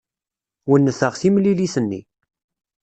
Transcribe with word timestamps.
Wennteɣ 0.69 1.13
timlilit-nni. 1.21 2.01